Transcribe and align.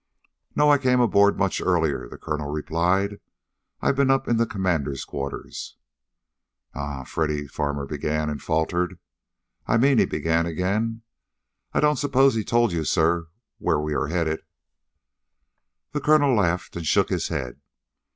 "No, 0.55 0.71
I 0.71 0.79
came 0.79 0.99
aboard 0.99 1.37
much 1.37 1.61
earlier," 1.61 2.09
the 2.09 2.17
Colonel 2.17 2.49
replied. 2.49 3.19
"I've 3.81 3.95
been 3.97 4.09
up 4.09 4.27
in 4.27 4.37
the 4.37 4.47
commander's 4.47 5.05
quarters." 5.05 5.77
"Er..." 6.75 7.03
Freddy 7.07 7.45
Farmer 7.45 7.85
began, 7.85 8.27
and 8.27 8.41
faltered. 8.41 8.97
"I 9.67 9.77
mean," 9.77 9.99
he 9.99 10.05
began 10.07 10.47
again, 10.47 11.03
"I 11.71 11.81
don't 11.81 11.97
suppose 11.97 12.33
he 12.33 12.43
told 12.43 12.71
you, 12.71 12.83
sir, 12.83 13.27
where 13.59 13.79
we 13.79 13.93
are 13.93 14.07
headed?" 14.07 14.41
The 15.91 16.01
colonel 16.01 16.33
laughed 16.35 16.75
and 16.75 16.87
shook 16.87 17.09
his 17.09 17.27
head. 17.27 17.61